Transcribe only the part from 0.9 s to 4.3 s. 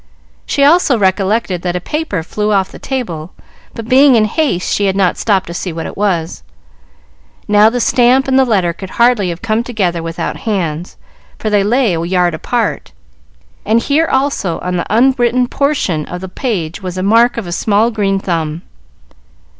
recollected that a paper flew off the table, but being in